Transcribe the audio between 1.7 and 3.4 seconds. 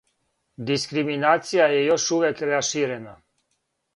је још увијек раширена.